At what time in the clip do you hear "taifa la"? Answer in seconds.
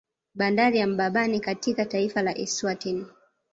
1.85-2.37